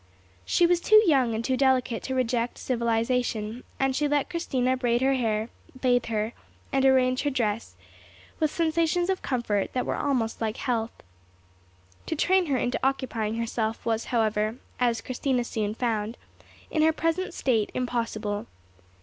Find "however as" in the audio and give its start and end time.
14.05-15.01